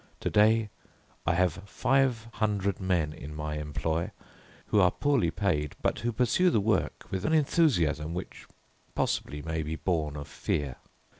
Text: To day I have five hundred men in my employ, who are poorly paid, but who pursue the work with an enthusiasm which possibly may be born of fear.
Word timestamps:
To 0.21 0.31
day 0.31 0.71
I 1.27 1.35
have 1.35 1.61
five 1.69 2.27
hundred 2.33 2.79
men 2.81 3.13
in 3.13 3.35
my 3.35 3.59
employ, 3.59 4.09
who 4.65 4.79
are 4.79 4.89
poorly 4.89 5.29
paid, 5.29 5.75
but 5.83 5.99
who 5.99 6.11
pursue 6.11 6.49
the 6.49 6.59
work 6.59 7.05
with 7.11 7.23
an 7.23 7.33
enthusiasm 7.33 8.15
which 8.15 8.47
possibly 8.95 9.43
may 9.43 9.61
be 9.61 9.75
born 9.75 10.17
of 10.17 10.27
fear. 10.27 10.77